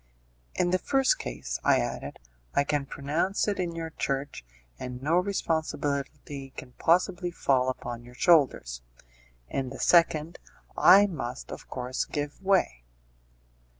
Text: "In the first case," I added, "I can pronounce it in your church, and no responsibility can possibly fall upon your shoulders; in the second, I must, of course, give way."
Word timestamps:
"In 0.55 0.71
the 0.71 0.79
first 0.79 1.19
case," 1.19 1.59
I 1.63 1.77
added, 1.77 2.17
"I 2.55 2.63
can 2.63 2.87
pronounce 2.87 3.47
it 3.47 3.59
in 3.59 3.75
your 3.75 3.91
church, 3.91 4.43
and 4.79 4.99
no 4.99 5.17
responsibility 5.17 6.53
can 6.57 6.71
possibly 6.79 7.29
fall 7.29 7.69
upon 7.69 8.03
your 8.03 8.15
shoulders; 8.15 8.81
in 9.47 9.69
the 9.69 9.77
second, 9.79 10.39
I 10.75 11.05
must, 11.05 11.51
of 11.51 11.67
course, 11.69 12.05
give 12.05 12.41
way." 12.41 12.83